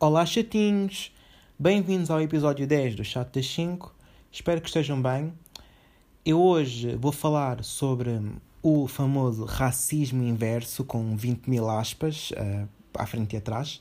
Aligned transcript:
Olá, 0.00 0.24
chatinhos! 0.24 1.12
Bem-vindos 1.58 2.08
ao 2.08 2.22
episódio 2.22 2.64
10 2.68 2.94
do 2.94 3.02
Chat 3.02 3.32
das 3.32 3.52
5. 3.52 3.92
Espero 4.30 4.60
que 4.60 4.68
estejam 4.68 5.02
bem. 5.02 5.32
Eu 6.24 6.40
hoje 6.40 6.94
vou 6.94 7.10
falar 7.10 7.64
sobre 7.64 8.20
o 8.62 8.86
famoso 8.86 9.44
racismo 9.44 10.22
inverso, 10.22 10.84
com 10.84 11.16
20 11.16 11.50
mil 11.50 11.68
aspas 11.68 12.30
uh, 12.30 12.68
à 12.94 13.06
frente 13.06 13.32
e 13.32 13.38
atrás. 13.38 13.80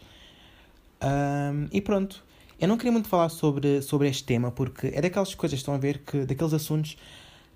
E 1.72 1.80
pronto. 1.82 2.26
Eu 2.60 2.68
não 2.68 2.78
queria 2.78 2.92
muito 2.92 3.08
falar 3.08 3.30
sobre, 3.30 3.84
sobre 3.84 4.10
este 4.10 4.24
tema, 4.24 4.50
porque 4.50 4.88
é 4.88 5.00
daquelas 5.00 5.36
coisas, 5.36 5.60
estão 5.60 5.76
a 5.76 5.78
ver, 5.78 6.00
que 6.00 6.26
daqueles 6.26 6.52
assuntos 6.52 6.98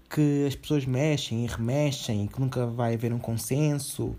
que 0.08 0.46
as 0.48 0.54
pessoas 0.54 0.86
mexem 0.86 1.46
e 1.46 1.48
remexem 1.48 2.26
e 2.26 2.28
que 2.28 2.40
nunca 2.40 2.68
vai 2.68 2.94
haver 2.94 3.12
um 3.12 3.18
consenso 3.18 4.16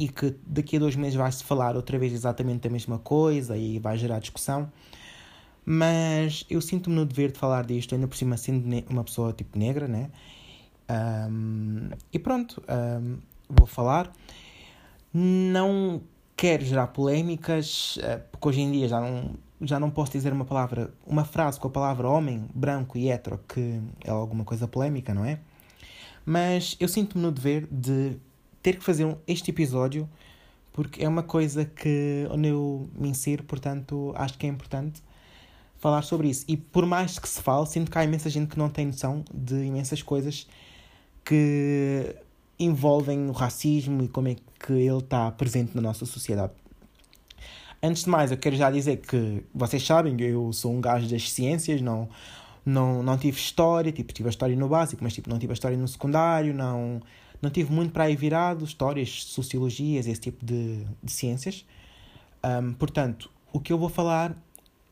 e 0.00 0.08
que 0.08 0.34
daqui 0.46 0.76
a 0.76 0.78
dois 0.78 0.96
meses 0.96 1.14
vai-se 1.14 1.44
falar 1.44 1.76
outra 1.76 1.98
vez 1.98 2.14
exatamente 2.14 2.66
a 2.66 2.70
mesma 2.70 2.98
coisa 2.98 3.54
e 3.54 3.78
vai 3.78 3.98
gerar 3.98 4.18
discussão. 4.18 4.72
Mas 5.62 6.46
eu 6.48 6.58
sinto-me 6.62 6.96
no 6.96 7.04
dever 7.04 7.30
de 7.32 7.38
falar 7.38 7.66
disto, 7.66 7.94
ainda 7.94 8.08
por 8.08 8.16
cima 8.16 8.38
sendo 8.38 8.66
uma 8.88 9.04
pessoa 9.04 9.34
tipo 9.34 9.58
negra, 9.58 9.86
né? 9.86 10.10
Um, 11.28 11.90
e 12.10 12.18
pronto, 12.18 12.62
um, 12.66 13.18
vou 13.46 13.66
falar. 13.66 14.10
Não 15.12 16.00
quero 16.34 16.64
gerar 16.64 16.86
polémicas, 16.86 17.98
eh, 18.02 18.16
porque 18.32 18.48
hoje 18.48 18.60
em 18.62 18.72
dia 18.72 18.88
já 18.88 19.00
não, 19.00 19.34
já 19.60 19.78
não 19.78 19.90
posso 19.90 20.12
dizer 20.12 20.32
uma 20.32 20.46
palavra, 20.46 20.94
uma 21.06 21.24
frase 21.26 21.60
com 21.60 21.68
a 21.68 21.70
palavra 21.70 22.08
homem, 22.08 22.48
branco 22.54 22.96
e 22.96 23.10
hetero, 23.10 23.38
que 23.46 23.82
é 24.02 24.10
alguma 24.10 24.44
coisa 24.44 24.66
polémica, 24.66 25.12
não 25.12 25.26
é? 25.26 25.40
Mas 26.24 26.76
eu 26.80 26.88
sinto-me 26.88 27.22
no 27.22 27.30
dever 27.30 27.68
de 27.70 28.16
ter 28.62 28.76
que 28.76 28.84
fazer 28.84 29.16
este 29.26 29.50
episódio 29.50 30.08
porque 30.72 31.04
é 31.04 31.08
uma 31.08 31.22
coisa 31.22 31.64
que 31.64 32.26
onde 32.30 32.48
eu 32.48 32.88
me 32.94 33.08
insiro, 33.08 33.42
portanto 33.44 34.12
acho 34.16 34.38
que 34.38 34.46
é 34.46 34.48
importante 34.48 35.02
falar 35.78 36.02
sobre 36.02 36.28
isso. 36.28 36.44
E 36.46 36.56
por 36.56 36.86
mais 36.86 37.18
que 37.18 37.28
se 37.28 37.40
fale, 37.42 37.66
sinto 37.66 37.90
que 37.90 37.98
há 37.98 38.04
imensa 38.04 38.30
gente 38.30 38.48
que 38.48 38.58
não 38.58 38.68
tem 38.68 38.86
noção 38.86 39.24
de 39.32 39.64
imensas 39.64 40.02
coisas 40.02 40.46
que 41.24 42.14
envolvem 42.58 43.28
o 43.28 43.32
racismo 43.32 44.02
e 44.02 44.08
como 44.08 44.28
é 44.28 44.36
que 44.58 44.72
ele 44.72 44.98
está 44.98 45.30
presente 45.32 45.74
na 45.74 45.80
nossa 45.80 46.04
sociedade. 46.04 46.52
Antes 47.82 48.04
de 48.04 48.10
mais, 48.10 48.30
eu 48.30 48.36
quero 48.36 48.56
já 48.56 48.70
dizer 48.70 48.98
que 48.98 49.42
vocês 49.54 49.84
sabem, 49.84 50.20
eu 50.20 50.52
sou 50.52 50.70
um 50.70 50.82
gajo 50.82 51.08
das 51.08 51.32
ciências, 51.32 51.80
não, 51.80 52.10
não, 52.64 53.02
não 53.02 53.16
tive 53.16 53.38
história, 53.38 53.90
tipo, 53.90 54.12
tive 54.12 54.28
a 54.28 54.30
história 54.30 54.54
no 54.54 54.68
básico, 54.68 55.02
mas 55.02 55.14
tipo, 55.14 55.30
não 55.30 55.38
tive 55.38 55.52
a 55.52 55.54
história 55.54 55.78
no 55.78 55.88
secundário, 55.88 56.52
não, 56.52 57.00
não 57.40 57.50
tive 57.50 57.72
muito 57.72 57.92
para 57.92 58.04
aí 58.04 58.16
virado, 58.16 58.64
histórias, 58.64 59.24
sociologias, 59.24 60.06
esse 60.06 60.20
tipo 60.20 60.44
de, 60.44 60.84
de 61.02 61.12
ciências. 61.12 61.64
Um, 62.44 62.72
portanto, 62.72 63.30
o 63.52 63.60
que 63.60 63.72
eu 63.72 63.78
vou 63.78 63.88
falar, 63.88 64.34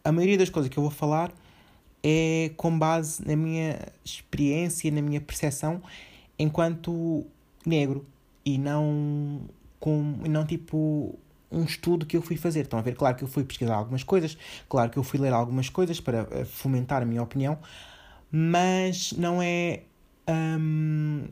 a 0.05 0.12
maioria 0.12 0.38
das 0.38 0.50
coisas 0.50 0.70
que 0.70 0.78
eu 0.78 0.82
vou 0.82 0.92
falar 0.92 1.32
é 2.02 2.52
com 2.56 2.78
base 2.78 3.27
na 3.27 3.36
minha 3.36 3.78
experiência, 4.05 4.90
na 4.90 5.02
minha 5.02 5.20
percepção 5.20 5.82
enquanto 6.38 7.27
negro 7.66 8.06
e 8.44 8.56
não 8.56 9.42
com 9.80 10.00
não 10.28 10.46
tipo 10.46 11.18
um 11.50 11.64
estudo 11.64 12.06
que 12.06 12.16
eu 12.16 12.22
fui 12.22 12.36
fazer. 12.36 12.60
Estão 12.60 12.78
a 12.78 12.83
ver? 12.83 12.94
Claro 12.94 13.16
que 13.16 13.24
eu 13.24 13.28
fui 13.28 13.42
pesquisar 13.44 13.74
algumas 13.74 14.02
coisas, 14.02 14.36
claro 14.68 14.90
que 14.90 14.98
eu 14.98 15.02
fui 15.02 15.18
ler 15.18 15.33
algumas 15.33 15.68
coisas 15.68 16.00
para 16.00 16.28
eh, 16.30 16.44
fomentar 16.44 17.02
a 17.02 17.05
minha 17.06 17.22
opinião, 17.22 17.58
mas 18.30 19.12
não 19.12 19.42
é. 19.42 19.83
Hum, 20.28 21.24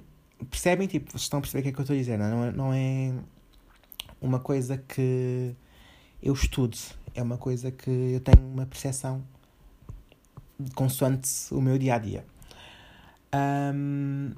percebem? 0.51 0.87
Tipo, 0.87 1.12
vocês 1.12 1.23
estão 1.23 1.39
a 1.39 1.42
perceber 1.42 1.61
o 1.61 1.62
que 1.62 1.69
é 1.69 1.73
que 1.73 1.79
eu 1.79 1.83
estou 1.83 1.95
a 1.95 1.98
dizer? 1.98 2.19
Não 2.19 2.45
é, 2.45 2.53
não 2.53 2.73
é 2.73 3.12
uma 4.20 4.41
coisa 4.41 4.77
que 4.77 5.55
eu 6.23 6.33
estudo, 6.33 6.77
é 7.14 7.23
uma 7.23 7.39
coisa 7.39 7.70
que 7.70 7.91
eu 7.91 8.20
tenho 8.20 8.47
uma 8.47 8.67
percepção 8.67 9.23
consoante 10.74 11.29
o 11.51 11.61
meu 11.61 11.79
dia 11.79 11.95
a 11.95 11.98
dia. 11.98 12.24
Um, 13.35 14.33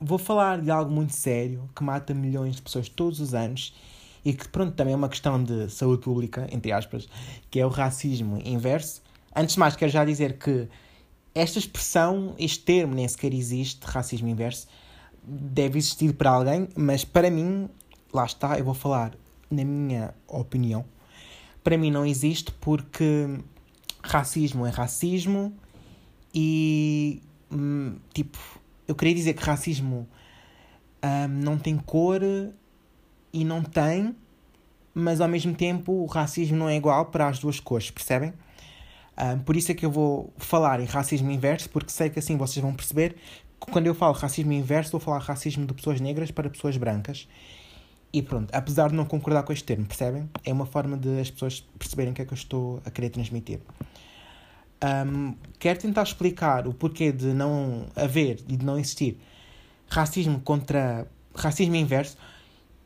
vou 0.00 0.18
falar 0.18 0.60
de 0.60 0.70
algo 0.70 0.90
muito 0.90 1.12
sério 1.12 1.68
que 1.74 1.82
mata 1.82 2.14
milhões 2.14 2.56
de 2.56 2.62
pessoas 2.62 2.88
todos 2.88 3.20
os 3.20 3.34
anos 3.34 3.74
e 4.24 4.32
que, 4.32 4.48
pronto, 4.48 4.74
também 4.74 4.94
é 4.94 4.96
uma 4.96 5.08
questão 5.08 5.42
de 5.42 5.68
saúde 5.70 6.02
pública, 6.02 6.46
entre 6.50 6.72
aspas, 6.72 7.08
que 7.50 7.60
é 7.60 7.66
o 7.66 7.68
racismo 7.68 8.40
inverso. 8.44 9.02
Antes 9.34 9.54
de 9.54 9.60
mais, 9.60 9.76
quero 9.76 9.90
já 9.90 10.04
dizer 10.04 10.38
que 10.38 10.68
esta 11.34 11.58
expressão, 11.58 12.34
este 12.38 12.60
termo 12.64 12.94
nem 12.94 13.06
sequer 13.06 13.34
existe, 13.34 13.84
racismo 13.84 14.28
inverso, 14.28 14.68
deve 15.26 15.78
existir 15.78 16.12
para 16.14 16.30
alguém, 16.30 16.68
mas 16.76 17.04
para 17.04 17.30
mim, 17.30 17.68
lá 18.12 18.24
está, 18.24 18.58
eu 18.58 18.64
vou 18.64 18.74
falar 18.74 19.12
na 19.50 19.64
minha 19.64 20.14
opinião, 20.26 20.84
para 21.62 21.78
mim 21.78 21.90
não 21.90 22.04
existe 22.04 22.52
porque 22.60 23.38
racismo 24.02 24.66
é 24.66 24.70
racismo 24.70 25.54
e, 26.34 27.22
hum, 27.50 27.96
tipo, 28.12 28.38
eu 28.86 28.94
queria 28.94 29.14
dizer 29.14 29.34
que 29.34 29.42
racismo 29.42 30.06
um, 31.02 31.28
não 31.28 31.58
tem 31.58 31.76
cor 31.76 32.20
e 33.32 33.44
não 33.44 33.62
tem, 33.62 34.14
mas 34.92 35.20
ao 35.20 35.28
mesmo 35.28 35.54
tempo 35.54 35.92
o 35.92 36.06
racismo 36.06 36.56
não 36.56 36.68
é 36.68 36.76
igual 36.76 37.06
para 37.06 37.28
as 37.28 37.38
duas 37.38 37.58
cores, 37.58 37.90
percebem? 37.90 38.32
Um, 39.16 39.38
por 39.38 39.56
isso 39.56 39.70
é 39.70 39.74
que 39.74 39.86
eu 39.86 39.90
vou 39.90 40.32
falar 40.36 40.80
em 40.80 40.86
racismo 40.86 41.30
inverso, 41.30 41.70
porque 41.70 41.90
sei 41.90 42.10
que 42.10 42.18
assim 42.18 42.36
vocês 42.36 42.62
vão 42.62 42.74
perceber 42.74 43.16
quando 43.70 43.86
eu 43.86 43.94
falo 43.94 44.14
racismo 44.14 44.52
inverso, 44.52 44.92
vou 44.92 45.00
falar 45.00 45.18
racismo 45.18 45.66
de 45.66 45.74
pessoas 45.74 46.00
negras 46.00 46.30
para 46.30 46.48
pessoas 46.48 46.76
brancas. 46.76 47.28
E 48.12 48.22
pronto, 48.22 48.48
apesar 48.52 48.90
de 48.90 48.94
não 48.94 49.04
concordar 49.04 49.42
com 49.42 49.52
este 49.52 49.64
termo, 49.64 49.86
percebem? 49.86 50.30
É 50.44 50.52
uma 50.52 50.66
forma 50.66 50.96
de 50.96 51.20
as 51.20 51.30
pessoas 51.30 51.66
perceberem 51.78 52.12
o 52.12 52.14
que 52.14 52.22
é 52.22 52.24
que 52.24 52.32
eu 52.32 52.36
estou 52.36 52.80
a 52.84 52.90
querer 52.90 53.10
transmitir. 53.10 53.60
Um, 55.06 55.34
quero 55.58 55.78
tentar 55.80 56.02
explicar 56.02 56.68
o 56.68 56.74
porquê 56.74 57.10
de 57.10 57.26
não 57.32 57.86
haver 57.96 58.40
e 58.48 58.56
de 58.56 58.64
não 58.64 58.78
existir 58.78 59.18
racismo 59.88 60.40
contra 60.40 61.08
racismo 61.34 61.74
inverso, 61.74 62.16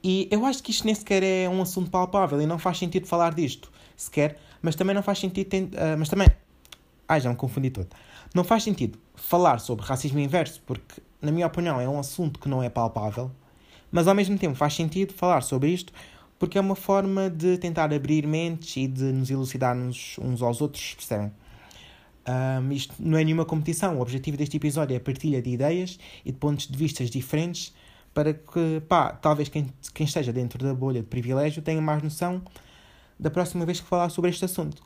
e 0.03 0.28
eu 0.31 0.47
acho 0.47 0.62
que 0.62 0.71
isto 0.71 0.84
nem 0.84 0.94
sequer 0.94 1.22
é 1.22 1.49
um 1.49 1.61
assunto 1.61 1.91
palpável 1.91 2.41
e 2.41 2.47
não 2.47 2.59
faz 2.59 2.78
sentido 2.78 3.06
falar 3.06 3.34
disto 3.34 3.71
sequer, 3.97 4.38
mas 4.62 4.77
também 4.77 4.94
não 4.94 5.03
faz 5.03 5.19
sentido. 5.19 5.53
Uh, 5.55 5.99
mas 5.99 6.09
também. 6.09 6.28
Ai, 7.09 7.21
já 7.21 7.31
me 7.31 7.37
confundi 7.37 7.71
todo. 7.71 7.89
Não 8.35 8.45
faz 8.45 8.63
sentido 8.63 8.99
falar 9.15 9.59
sobre 9.59 9.85
racismo 9.85 10.19
inverso, 10.19 10.63
porque, 10.67 11.01
na 11.21 11.33
minha 11.33 11.47
opinião, 11.47 11.81
é 11.81 11.89
um 11.89 11.99
assunto 11.99 12.39
que 12.39 12.49
não 12.49 12.63
é 12.63 12.69
palpável, 12.69 13.31
mas 13.91 14.07
ao 14.07 14.15
mesmo 14.15 14.37
tempo 14.39 14.55
faz 14.55 14.75
sentido 14.75 15.15
falar 15.15 15.41
sobre 15.41 15.71
isto 15.71 15.93
porque 16.39 16.57
é 16.57 16.61
uma 16.61 16.77
forma 16.77 17.29
de 17.29 17.59
tentar 17.59 17.93
abrir 17.93 18.27
mentes 18.27 18.77
e 18.77 18.87
de 18.87 19.05
nos 19.05 19.31
elucidarmos 19.31 20.17
uns 20.21 20.41
aos 20.41 20.61
outros, 20.61 20.95
percebem? 20.95 21.33
Um, 22.29 22.73
isto 22.73 22.95
não 22.99 23.19
é 23.19 23.25
nenhuma 23.25 23.45
competição. 23.45 23.99
O 23.99 24.03
objetivo 24.03 24.37
deste 24.37 24.57
episódio 24.57 24.95
é 24.95 24.99
a 24.99 25.01
partilha 25.01 25.43
de 25.43 25.51
ideias 25.51 25.99
e 26.25 26.31
de 26.31 26.39
pontos 26.39 26.69
de 26.69 26.77
vista 26.77 27.05
diferentes 27.05 27.75
para 28.15 28.35
que, 28.35 28.81
pá, 28.89 29.13
talvez 29.13 29.49
quem, 29.49 29.73
quem 29.95 30.07
esteja 30.07 30.33
dentro 30.33 30.63
da 30.63 30.75
bolha 30.75 31.01
de 31.01 31.07
privilégio 31.07 31.63
tenha 31.63 31.81
mais 31.81 32.03
noção 32.03 32.43
da 33.19 33.31
próxima 33.31 33.65
vez 33.65 33.81
que 33.81 33.87
falar 33.87 34.11
sobre 34.11 34.31
este 34.31 34.45
assunto. 34.45 34.83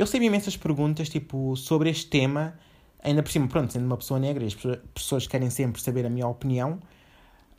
Eu 0.00 0.06
recebi 0.06 0.24
imensas 0.24 0.56
perguntas, 0.56 1.10
tipo, 1.10 1.54
sobre 1.58 1.90
este 1.90 2.06
tema, 2.06 2.54
ainda 3.04 3.22
por 3.22 3.30
cima, 3.30 3.46
pronto, 3.46 3.70
sendo 3.70 3.84
uma 3.84 3.98
pessoa 3.98 4.18
negra, 4.18 4.46
as 4.46 4.56
pessoas 4.94 5.26
querem 5.26 5.50
sempre 5.50 5.78
saber 5.82 6.06
a 6.06 6.08
minha 6.08 6.26
opinião, 6.26 6.80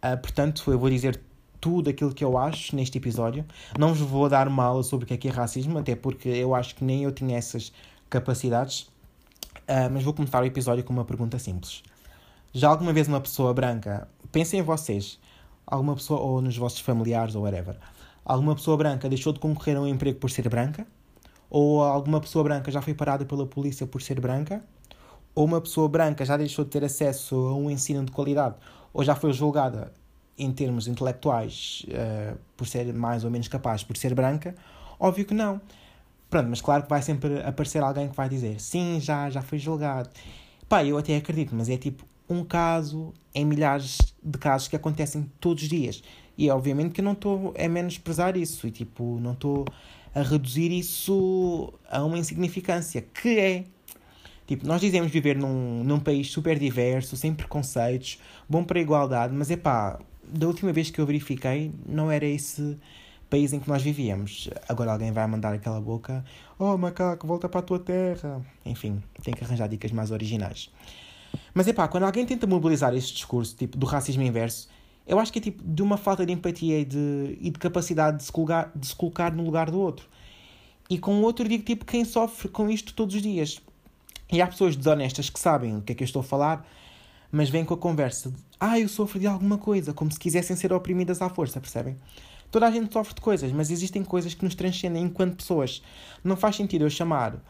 uh, 0.04 0.18
portanto, 0.20 0.72
eu 0.72 0.80
vou 0.80 0.90
dizer 0.90 1.22
tudo 1.60 1.92
aquilo 1.92 2.12
que 2.12 2.24
eu 2.24 2.40
acho 2.40 2.76
neste 2.76 2.98
episódio. 2.98 3.46
Não 3.78 3.94
vos 3.94 4.00
vou 4.00 4.28
dar 4.28 4.48
uma 4.48 4.64
aula 4.64 4.82
sobre 4.82 5.04
o 5.04 5.08
que 5.08 5.14
é, 5.14 5.18
que 5.18 5.28
é 5.28 5.32
racismo, 5.32 5.78
até 5.78 5.96
porque 5.96 6.30
eu 6.30 6.56
acho 6.56 6.74
que 6.74 6.84
nem 6.84 7.04
eu 7.04 7.12
tinha 7.12 7.38
essas 7.38 7.72
capacidades, 8.10 8.90
uh, 9.70 9.92
mas 9.92 10.04
vou 10.04 10.12
começar 10.12 10.42
o 10.42 10.46
episódio 10.48 10.84
com 10.84 10.92
uma 10.92 11.06
pergunta 11.06 11.38
simples. 11.38 11.84
Já 12.52 12.70
alguma 12.70 12.92
vez 12.92 13.08
uma 13.08 13.22
pessoa 13.22 13.54
branca 13.54 14.08
pensem 14.32 14.62
em 14.62 14.64
vocês, 14.64 15.20
alguma 15.64 15.94
pessoa, 15.94 16.20
ou 16.20 16.42
nos 16.42 16.58
vossos 16.58 16.80
familiares, 16.80 17.36
ou 17.36 17.44
whatever, 17.44 17.76
alguma 18.26 18.56
pessoa 18.56 18.76
branca 18.78 19.08
deixou 19.08 19.32
de 19.32 19.40
concorrer 19.40 19.78
a 19.78 19.82
um 19.82 19.88
emprego 19.88 20.18
por 20.18 20.32
ser 20.32 20.50
branca? 20.50 20.88
Ou 21.52 21.84
alguma 21.84 22.22
pessoa 22.22 22.46
branca 22.46 22.72
já 22.72 22.82
foi 22.82 22.94
parada 22.94 23.26
pela 23.26 23.46
polícia 23.46 23.86
por 23.86 24.02
ser 24.02 24.22
branca? 24.22 24.64
Ou 25.36 25.44
uma 25.44 25.60
pessoa 25.60 25.90
branca 25.90 26.24
já 26.24 26.38
deixou 26.38 26.64
de 26.64 26.72
ter 26.72 26.84
acesso 26.86 27.36
a 27.36 27.54
um 27.54 27.70
ensino 27.70 28.06
de 28.06 28.12
qualidade? 28.12 28.56
Ou 28.94 29.04
já 29.04 29.16
foi 29.16 29.34
julgada 29.34 29.92
em 30.38 30.50
termos 30.50 30.88
intelectuais 30.88 31.86
uh, 31.90 32.38
por 32.56 32.66
ser 32.66 32.94
mais 32.94 33.26
ou 33.26 33.30
menos 33.30 33.50
capaz 33.50 33.84
por 33.84 33.98
ser 33.98 34.16
branca? 34.16 34.56
Óbvio 34.98 35.26
que 35.26 35.34
não. 35.34 35.60
Pronto, 36.30 36.48
mas 36.48 36.62
claro 36.62 36.84
que 36.84 36.90
vai 36.90 37.02
sempre 37.02 37.42
aparecer 37.42 37.84
alguém 37.84 38.08
que 38.08 38.16
vai 38.16 38.30
dizer 38.30 38.62
sim, 38.62 39.02
já, 39.02 39.30
já 39.30 39.42
foi 39.42 39.60
julgado. 39.60 40.10
Pá, 40.70 40.86
eu 40.86 40.98
até 40.98 41.18
acredito, 41.18 41.54
mas 41.54 41.68
é 41.68 41.76
tipo 41.76 42.06
um 42.30 42.46
caso 42.46 43.14
em 43.36 43.44
milhares 43.44 43.98
de 44.24 44.38
casos 44.38 44.70
que 44.70 44.76
acontecem 44.78 45.30
todos 45.42 45.64
os 45.64 45.70
dias. 45.70 46.02
E 46.38 46.50
obviamente 46.50 46.94
que 46.94 47.02
eu 47.02 47.06
não 47.06 47.12
estou 47.12 47.54
a 47.60 47.68
menosprezar 47.68 48.38
isso 48.38 48.66
e 48.66 48.72
tipo, 48.72 49.20
não 49.20 49.34
estou 49.34 49.66
a 50.14 50.22
reduzir 50.22 50.72
isso 50.72 51.74
a 51.90 52.04
uma 52.04 52.18
insignificância, 52.18 53.02
que 53.02 53.40
é 53.40 53.64
Tipo, 54.52 54.68
nós 54.68 54.82
dizemos 54.82 55.10
viver 55.10 55.38
num, 55.38 55.82
num 55.82 55.98
país 55.98 56.30
super 56.30 56.60
diverso, 56.60 57.16
sem 57.16 57.34
preconceitos, 57.34 58.20
bom 58.50 58.66
para 58.66 58.80
a 58.80 58.82
igualdade, 58.82 59.34
mas 59.34 59.50
é 59.50 59.56
pá, 59.56 59.98
da 60.28 60.46
última 60.46 60.74
vez 60.74 60.92
que 60.92 61.00
eu 61.00 61.06
verifiquei, 61.06 61.72
não 61.86 62.12
era 62.12 62.26
esse 62.26 62.78
país 63.30 63.54
em 63.54 63.62
que 63.62 63.70
nós 63.70 63.82
vivíamos. 63.82 64.50
Agora 64.68 64.92
alguém 64.92 65.10
vai 65.14 65.26
mandar 65.26 65.54
aquela 65.54 65.80
boca, 65.80 66.26
oh 66.60 66.78
macaco, 66.78 67.26
volta 67.26 67.48
para 67.48 67.62
a 67.62 67.64
tua 67.64 67.80
terra. 67.80 68.42
Enfim, 68.66 69.02
tem 69.24 69.34
que 69.34 69.42
arranjar 69.42 69.70
dicas 69.70 69.94
mais 69.94 70.12
originais. 70.12 70.70
Mas 71.54 71.66
é 71.70 71.72
pá, 71.72 71.88
quando 71.88 72.04
alguém 72.04 72.26
tenta 72.26 72.46
mobilizar 72.46 72.94
este 72.94 73.14
discurso 73.14 73.56
tipo, 73.56 73.78
do 73.78 73.86
racismo 73.86 74.22
inverso, 74.22 74.68
eu 75.06 75.20
acho 75.20 75.32
que 75.32 75.40
é 75.40 75.42
tipo 75.42 75.64
de 75.64 75.82
uma 75.82 75.98
falta 75.98 76.26
de 76.26 76.32
empatia 76.32 76.80
e 76.80 76.86
de, 76.86 77.38
e 77.40 77.50
de 77.50 77.60
capacidade 77.60 78.18
de 78.18 78.24
se, 78.24 78.32
colocar, 78.32 78.72
de 78.76 78.88
se 78.88 78.96
colocar 78.96 79.32
no 79.32 79.44
lugar 79.44 79.70
do 79.70 79.80
outro. 79.80 80.08
E 80.90 80.98
com 80.98 81.16
o 81.20 81.22
outro 81.24 81.48
digo 81.48 81.64
tipo 81.64 81.86
quem 81.86 82.04
sofre 82.06 82.50
com 82.50 82.70
isto 82.70 82.94
todos 82.94 83.16
os 83.16 83.22
dias. 83.22 83.62
E 84.32 84.42
há 84.42 84.48
pessoas 84.48 84.76
desonestas 84.76 85.30
que 85.30 85.40
sabem 85.40 85.78
o 85.78 85.82
que 85.82 85.92
é 85.92 85.96
que 85.96 86.04
eu 86.04 86.06
estou 86.06 86.22
a 86.22 86.24
falar, 86.24 86.66
mas 87.32 87.50
vêm 87.50 87.66
com 87.66 87.74
a 87.74 87.78
conversa 87.78 88.30
de 88.30 88.52
ah, 88.64 88.80
eu 88.80 88.88
sofro 88.88 89.20
de 89.20 89.26
alguma 89.26 89.58
coisa, 89.58 89.92
como 89.92 90.12
se 90.12 90.20
quisessem 90.20 90.56
ser 90.56 90.72
oprimidas 90.72 91.20
à 91.20 91.28
força, 91.30 91.60
percebem? 91.60 91.98
Toda 92.52 92.68
a 92.68 92.72
gente 92.72 92.94
sofre 92.94 93.16
de 93.16 93.22
coisas, 93.22 93.52
mas 93.52 93.72
existem 93.72 94.04
coisas 94.04 94.36
que 94.36 94.44
nos 94.44 94.54
transcendem 94.54 95.02
enquanto 95.02 95.38
pessoas. 95.38 95.82
Não 96.24 96.36
faz 96.36 96.58
sentido 96.58 96.86
eu 96.86 96.90
chamar 96.92 97.42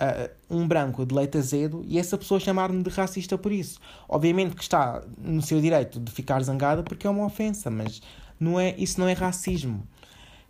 uh, 0.00 0.30
um 0.50 0.66
branco 0.66 1.04
de 1.04 1.14
leite 1.14 1.38
azedo 1.38 1.84
e 1.86 1.98
essa 1.98 2.16
pessoa 2.16 2.40
chamar-me 2.40 2.82
de 2.82 2.90
racista 2.90 3.36
por 3.36 3.52
isso. 3.52 3.78
Obviamente 4.08 4.54
que 4.54 4.62
está 4.62 5.02
no 5.18 5.42
seu 5.42 5.60
direito 5.60 5.98
de 6.00 6.10
ficar 6.12 6.42
zangada 6.42 6.82
porque 6.82 7.06
é 7.06 7.10
uma 7.10 7.24
ofensa, 7.24 7.70
mas 7.70 8.00
não 8.38 8.58
é, 8.58 8.74
isso 8.76 9.00
não 9.00 9.08
é 9.08 9.12
racismo. 9.12 9.86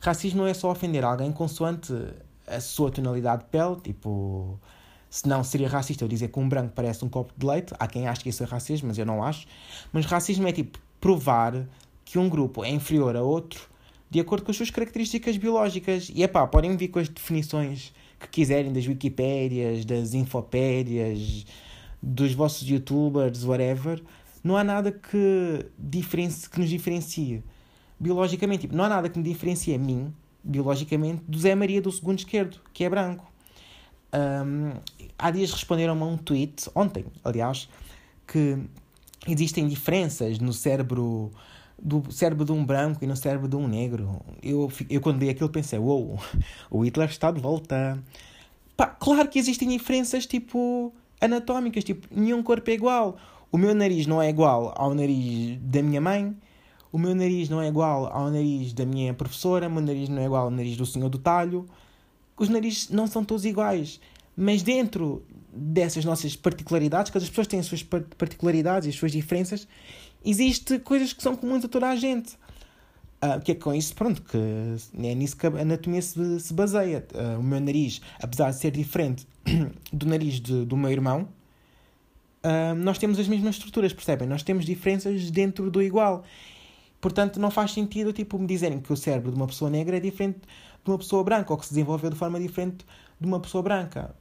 Racismo 0.00 0.40
não 0.40 0.46
é 0.46 0.54
só 0.54 0.70
ofender 0.70 1.04
alguém 1.04 1.32
consoante 1.32 1.92
a 2.46 2.60
sua 2.60 2.90
tonalidade 2.90 3.42
de 3.44 3.48
pele, 3.48 3.76
tipo. 3.82 4.58
Se 5.08 5.26
não 5.26 5.42
seria 5.42 5.68
racista 5.68 6.04
eu 6.04 6.08
dizer 6.08 6.28
que 6.28 6.38
um 6.38 6.48
branco 6.48 6.72
parece 6.74 7.04
um 7.04 7.08
copo 7.08 7.32
de 7.36 7.46
leite. 7.46 7.72
Há 7.78 7.86
quem 7.86 8.06
ache 8.06 8.22
que 8.22 8.28
isso 8.28 8.42
é 8.42 8.46
racismo, 8.46 8.88
mas 8.88 8.98
eu 8.98 9.06
não 9.06 9.22
acho. 9.22 9.46
Mas 9.92 10.04
racismo 10.04 10.46
é 10.46 10.52
tipo 10.52 10.78
provar 11.00 11.66
que 12.04 12.18
um 12.18 12.28
grupo 12.28 12.64
é 12.64 12.70
inferior 12.70 13.16
a 13.16 13.22
outro 13.22 13.68
de 14.10 14.20
acordo 14.20 14.44
com 14.44 14.50
as 14.50 14.56
suas 14.56 14.70
características 14.70 15.36
biológicas. 15.36 16.10
E 16.14 16.22
é 16.22 16.28
pá, 16.28 16.46
podem 16.46 16.76
vir 16.76 16.88
com 16.88 16.98
as 16.98 17.08
definições 17.08 17.94
que 18.18 18.28
quiserem 18.28 18.72
das 18.72 18.86
Wikipédias, 18.86 19.84
das 19.84 20.14
Infopédias, 20.14 21.46
dos 22.02 22.32
vossos 22.32 22.68
youtubers, 22.68 23.44
whatever. 23.44 24.02
Não 24.42 24.56
há 24.56 24.64
nada 24.64 24.92
que, 24.92 25.66
diferencie, 25.78 26.48
que 26.48 26.60
nos 26.60 26.68
diferencie 26.68 27.42
biologicamente. 27.98 28.62
Tipo, 28.62 28.76
não 28.76 28.84
há 28.84 28.88
nada 28.88 29.08
que 29.08 29.18
me 29.18 29.24
diferencie 29.24 29.74
a 29.74 29.78
mim, 29.78 30.14
biologicamente, 30.42 31.22
do 31.26 31.38
Zé 31.38 31.54
Maria 31.54 31.82
do 31.82 31.90
segundo 31.90 32.18
esquerdo, 32.18 32.60
que 32.72 32.84
é 32.84 32.90
branco. 32.90 33.30
Um, 34.14 34.78
há 35.18 35.30
dias 35.30 35.52
responderam-me 35.52 36.02
a 36.02 36.06
um 36.06 36.16
tweet, 36.16 36.70
ontem, 36.74 37.04
aliás, 37.24 37.68
que 38.26 38.58
existem 39.26 39.66
diferenças 39.68 40.38
no 40.38 40.52
cérebro 40.52 41.32
do 41.80 42.10
cérebro 42.10 42.44
de 42.44 42.52
um 42.52 42.64
branco 42.64 43.04
e 43.04 43.06
no 43.06 43.16
cérebro 43.16 43.48
de 43.48 43.56
um 43.56 43.66
negro. 43.66 44.20
Eu, 44.42 44.70
eu 44.88 45.00
quando 45.00 45.20
li 45.20 45.28
aquilo 45.28 45.48
pensei, 45.48 45.78
uou, 45.78 46.06
wow, 46.06 46.20
o 46.70 46.84
Hitler 46.84 47.08
está 47.08 47.30
de 47.30 47.40
volta. 47.40 48.02
Pá, 48.76 48.86
claro 48.86 49.28
que 49.28 49.38
existem 49.38 49.68
diferenças, 49.68 50.26
tipo, 50.26 50.92
anatómicas, 51.20 51.84
tipo, 51.84 52.06
nenhum 52.10 52.42
corpo 52.42 52.70
é 52.70 52.74
igual. 52.74 53.16
O 53.50 53.58
meu 53.58 53.74
nariz 53.74 54.06
não 54.06 54.20
é 54.20 54.28
igual 54.28 54.74
ao 54.76 54.94
nariz 54.94 55.58
da 55.60 55.82
minha 55.82 56.00
mãe, 56.00 56.36
o 56.92 56.98
meu 56.98 57.14
nariz 57.14 57.48
não 57.48 57.60
é 57.60 57.68
igual 57.68 58.06
ao 58.12 58.30
nariz 58.30 58.72
da 58.72 58.84
minha 58.84 59.12
professora, 59.14 59.68
o 59.68 59.70
meu 59.70 59.82
nariz 59.82 60.08
não 60.08 60.20
é 60.20 60.24
igual 60.24 60.44
ao 60.44 60.50
nariz 60.50 60.76
do 60.76 60.86
senhor 60.86 61.08
do 61.08 61.18
talho. 61.18 61.66
Os 62.38 62.48
narizes 62.48 62.90
não 62.90 63.06
são 63.06 63.24
todos 63.24 63.44
iguais. 63.44 64.00
Mas 64.36 64.62
dentro 64.62 65.22
dessas 65.52 66.04
nossas 66.04 66.36
particularidades, 66.36 67.10
cada 67.10 67.24
pessoas 67.24 67.46
têm 67.46 67.60
as 67.60 67.66
suas 67.66 67.82
particularidades 67.82 68.86
e 68.86 68.90
as 68.90 68.96
suas 68.96 69.12
diferenças, 69.12 69.66
existe 70.26 70.78
coisas 70.80 71.12
que 71.12 71.22
são 71.22 71.36
comuns 71.36 71.64
a 71.64 71.68
toda 71.68 71.88
a 71.88 71.96
gente. 71.96 72.36
Uh, 73.24 73.40
que 73.40 73.52
é 73.52 73.54
com 73.54 73.72
isso, 73.72 73.94
pronto, 73.94 74.20
que 74.20 74.36
é 74.36 75.14
nisso 75.14 75.36
que 75.38 75.46
a 75.46 75.50
anatomia 75.50 76.02
se, 76.02 76.40
se 76.40 76.52
baseia. 76.52 77.06
Uh, 77.14 77.40
o 77.40 77.42
meu 77.42 77.60
nariz, 77.60 78.02
apesar 78.20 78.50
de 78.50 78.58
ser 78.58 78.70
diferente 78.72 79.26
do 79.90 80.06
nariz 80.06 80.38
de, 80.38 80.66
do 80.66 80.76
meu 80.76 80.90
irmão, 80.90 81.26
uh, 82.44 82.74
nós 82.76 82.98
temos 82.98 83.18
as 83.18 83.26
mesmas 83.26 83.54
estruturas, 83.54 83.94
percebem? 83.94 84.28
Nós 84.28 84.42
temos 84.42 84.66
diferenças 84.66 85.30
dentro 85.30 85.70
do 85.70 85.80
igual. 85.80 86.24
Portanto, 87.00 87.40
não 87.40 87.50
faz 87.50 87.72
sentido 87.72 88.12
tipo, 88.12 88.38
me 88.38 88.46
dizerem 88.46 88.80
que 88.80 88.92
o 88.92 88.96
cérebro 88.96 89.30
de 89.30 89.36
uma 89.36 89.46
pessoa 89.46 89.70
negra 89.70 89.96
é 89.96 90.00
diferente 90.00 90.40
de 90.84 90.90
uma 90.90 90.98
pessoa 90.98 91.24
branca 91.24 91.52
ou 91.52 91.58
que 91.58 91.64
se 91.64 91.72
desenvolveu 91.72 92.10
de 92.10 92.16
forma 92.16 92.38
diferente 92.38 92.84
de 93.18 93.26
uma 93.26 93.40
pessoa 93.40 93.62
branca. 93.62 94.14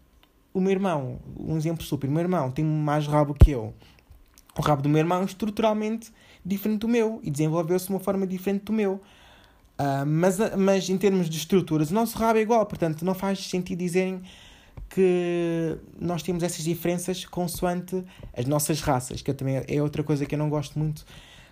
O 0.53 0.61
meu 0.61 0.71
irmão, 0.71 1.19
um 1.37 1.57
exemplo 1.57 1.83
super, 1.83 2.09
o 2.09 2.13
meu 2.13 2.21
irmão 2.21 2.49
tem 2.49 2.63
mais 2.63 3.07
rabo 3.07 3.33
que 3.33 3.51
eu 3.51 3.73
o 4.57 4.61
rabo 4.61 4.81
do 4.81 4.89
meu 4.89 4.99
irmão 4.99 5.21
é 5.21 5.25
estruturalmente 5.25 6.11
diferente 6.45 6.79
do 6.79 6.87
meu 6.87 7.19
e 7.23 7.29
desenvolveu-se 7.29 7.87
de 7.87 7.93
uma 7.93 7.99
forma 7.99 8.25
diferente 8.25 8.65
do 8.65 8.73
meu. 8.73 9.01
Uh, 9.77 10.05
mas, 10.05 10.37
mas 10.57 10.89
em 10.89 10.97
termos 10.97 11.29
de 11.29 11.37
estruturas, 11.37 11.91
o 11.91 11.93
nosso 11.93 12.17
rabo 12.17 12.39
é 12.39 12.41
igual, 12.41 12.65
portanto 12.65 13.03
não 13.03 13.13
faz 13.13 13.47
sentido 13.49 13.79
dizerem 13.79 14.21
que 14.89 15.77
nós 15.99 16.23
temos 16.23 16.43
essas 16.43 16.63
diferenças 16.63 17.25
consoante 17.25 18.03
as 18.35 18.45
nossas 18.45 18.79
raças, 18.81 19.21
que 19.21 19.33
também 19.33 19.61
é 19.67 19.81
outra 19.81 20.03
coisa 20.03 20.25
que 20.25 20.35
eu 20.35 20.39
não 20.39 20.49
gosto 20.49 20.79
muito 20.79 21.05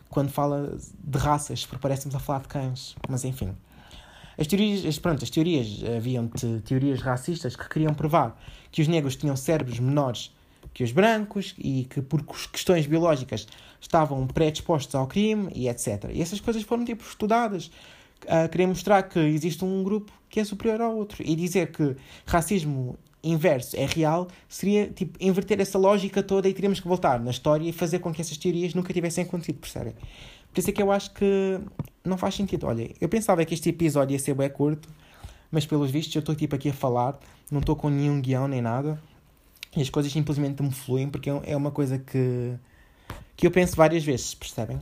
quando 0.09 0.29
fala 0.29 0.77
de 1.03 1.17
raças, 1.17 1.65
porque 1.65 1.81
parecemos 1.81 2.15
a 2.15 2.19
falar 2.19 2.41
de 2.41 2.47
cães, 2.47 2.95
mas 3.09 3.25
enfim. 3.25 3.55
As 4.37 4.47
teorias, 4.47 4.99
pronto, 4.99 5.23
as 5.23 5.29
teorias, 5.29 5.83
haviam 5.83 6.27
te, 6.27 6.61
teorias 6.61 7.01
racistas 7.01 7.55
que 7.55 7.67
queriam 7.67 7.93
provar 7.93 8.39
que 8.71 8.81
os 8.81 8.87
negros 8.87 9.15
tinham 9.15 9.35
cérebros 9.35 9.79
menores 9.79 10.31
que 10.73 10.83
os 10.83 10.91
brancos 10.91 11.55
e 11.57 11.85
que 11.89 12.01
por 12.01 12.23
questões 12.23 12.85
biológicas 12.85 13.47
estavam 13.79 14.25
predispostos 14.27 14.93
ao 14.95 15.07
crime 15.07 15.49
e 15.53 15.67
etc. 15.67 16.09
E 16.11 16.21
essas 16.21 16.39
coisas 16.39 16.63
foram 16.63 16.85
tipo 16.85 17.03
estudadas 17.03 17.71
a 18.27 18.47
querer 18.47 18.67
mostrar 18.67 19.03
que 19.03 19.19
existe 19.19 19.63
um 19.65 19.83
grupo 19.83 20.11
que 20.29 20.39
é 20.39 20.43
superior 20.43 20.81
ao 20.81 20.95
outro 20.95 21.23
e 21.25 21.35
dizer 21.35 21.71
que 21.71 21.95
racismo 22.25 22.97
inverso 23.23 23.77
é 23.77 23.85
real 23.85 24.27
seria 24.49 24.87
tipo 24.87 25.17
inverter 25.19 25.59
essa 25.61 25.77
lógica 25.77 26.21
toda 26.21 26.49
e 26.49 26.53
teríamos 26.53 26.79
que 26.79 26.87
voltar 26.87 27.19
na 27.19 27.31
história 27.31 27.67
e 27.67 27.71
fazer 27.71 27.99
com 27.99 28.13
que 28.13 28.21
essas 28.21 28.37
teorias 28.37 28.73
nunca 28.73 28.93
tivessem 28.93 29.23
acontecido, 29.23 29.59
percebem? 29.59 29.93
Por 30.53 30.59
isso 30.59 30.69
é 30.69 30.73
que 30.73 30.81
eu 30.81 30.91
acho 30.91 31.11
que 31.13 31.59
não 32.03 32.17
faz 32.17 32.35
sentido. 32.35 32.67
Olha, 32.67 32.91
eu 32.99 33.09
pensava 33.09 33.43
que 33.43 33.53
este 33.53 33.69
episódio 33.69 34.13
ia 34.13 34.19
ser 34.19 34.35
bem 34.35 34.49
curto, 34.49 34.87
mas 35.49 35.65
pelos 35.65 35.89
vistos 35.89 36.13
eu 36.15 36.19
estou 36.19 36.35
tipo 36.35 36.55
aqui 36.55 36.69
a 36.69 36.73
falar, 36.73 37.17
não 37.49 37.59
estou 37.59 37.75
com 37.75 37.89
nenhum 37.89 38.21
guião 38.21 38.47
nem 38.47 38.61
nada. 38.61 39.01
E 39.75 39.81
as 39.81 39.89
coisas 39.89 40.11
simplesmente 40.11 40.61
me 40.61 40.71
fluem 40.71 41.09
porque 41.09 41.29
é, 41.29 41.41
é 41.45 41.57
uma 41.57 41.71
coisa 41.71 41.97
que, 41.97 42.53
que 43.35 43.47
eu 43.47 43.51
penso 43.51 43.75
várias 43.75 44.03
vezes, 44.03 44.35
percebem? 44.35 44.79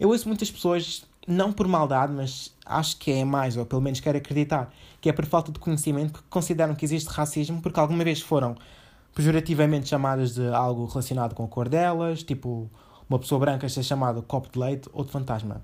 Eu 0.00 0.08
ouço 0.08 0.28
muitas 0.28 0.50
pessoas, 0.50 1.04
não 1.26 1.52
por 1.52 1.66
maldade, 1.68 2.12
mas 2.12 2.54
acho 2.64 2.96
que 2.98 3.10
é 3.10 3.24
mais, 3.24 3.56
ou 3.56 3.66
pelo 3.66 3.82
menos 3.82 4.00
quero 4.00 4.16
acreditar, 4.16 4.72
que 5.00 5.08
é 5.08 5.12
por 5.12 5.26
falta 5.26 5.52
de 5.52 5.58
conhecimento 5.58 6.14
que 6.14 6.22
consideram 6.30 6.74
que 6.74 6.84
existe 6.84 7.08
racismo 7.08 7.60
porque 7.60 7.78
alguma 7.78 8.02
vez 8.04 8.20
foram 8.20 8.56
pejorativamente 9.14 9.88
chamadas 9.88 10.34
de 10.34 10.46
algo 10.48 10.86
relacionado 10.86 11.34
com 11.34 11.44
a 11.44 11.48
cor 11.48 11.68
delas, 11.68 12.22
tipo 12.22 12.70
uma 13.08 13.18
pessoa 13.18 13.38
branca 13.40 13.68
ser 13.68 13.82
chamada 13.82 14.22
copo 14.22 14.50
de 14.52 14.58
leite 14.58 14.88
ou 14.92 15.04
de 15.04 15.10
fantasma. 15.10 15.62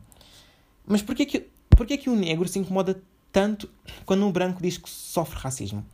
Mas 0.87 1.03
porquê 1.03 1.27
que, 1.27 1.47
porquê 1.71 1.97
que 1.97 2.11
o 2.11 2.17
negro 2.17 2.49
se 2.49 2.59
incomoda 2.59 3.01
tanto 3.31 3.69
quando 4.05 4.27
um 4.27 4.33
branco 4.33 4.63
diz 4.63 4.77
que 4.77 4.89
sofre 4.89 5.39
racismo? 5.39 5.85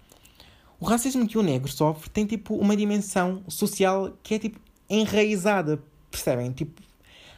O 0.81 0.87
racismo 0.87 1.29
que 1.29 1.37
o 1.37 1.43
negro 1.43 1.71
sofre 1.71 2.09
tem 2.09 2.25
tipo 2.25 2.57
uma 2.57 2.75
dimensão 2.75 3.43
social 3.47 4.17
que 4.23 4.35
é 4.35 4.39
tipo 4.39 4.59
enraizada, 4.89 5.81
percebem? 6.11 6.51
Tipo, 6.53 6.81